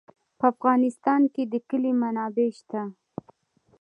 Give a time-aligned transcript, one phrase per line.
[0.39, 2.81] په افغانستان کې د کلي منابع شته.